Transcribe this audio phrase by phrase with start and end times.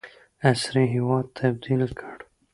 [0.49, 2.17] عصري هیواد تبدیل کړ.